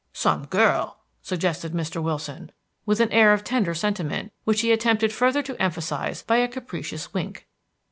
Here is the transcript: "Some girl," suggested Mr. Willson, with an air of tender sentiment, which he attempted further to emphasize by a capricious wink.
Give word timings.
"Some 0.13 0.45
girl," 0.47 0.97
suggested 1.21 1.73
Mr. 1.73 2.01
Willson, 2.01 2.51
with 2.87 2.99
an 3.01 3.11
air 3.11 3.33
of 3.33 3.43
tender 3.43 3.75
sentiment, 3.75 4.33
which 4.45 4.61
he 4.61 4.71
attempted 4.71 5.13
further 5.13 5.43
to 5.43 5.61
emphasize 5.61 6.23
by 6.23 6.37
a 6.37 6.47
capricious 6.47 7.13
wink. 7.13 7.47